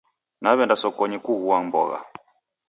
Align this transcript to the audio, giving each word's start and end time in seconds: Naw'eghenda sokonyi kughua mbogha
Naw'eghenda 0.41 0.75
sokonyi 0.77 1.17
kughua 1.25 1.57
mbogha 1.65 1.99